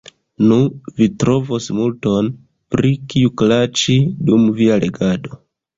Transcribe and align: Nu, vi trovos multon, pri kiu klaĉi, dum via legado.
Nu, 0.51 0.55
vi 0.99 1.07
trovos 1.23 1.67
multon, 1.81 2.33
pri 2.77 2.95
kiu 3.13 3.35
klaĉi, 3.45 4.03
dum 4.31 4.53
via 4.61 4.85
legado. 4.87 5.45